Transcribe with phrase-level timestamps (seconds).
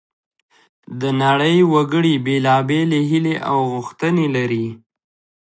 [1.01, 4.67] د نړۍ وګړي بیلابیلې هیلې او غوښتنې لري